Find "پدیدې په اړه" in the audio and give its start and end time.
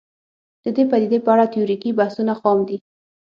0.91-1.45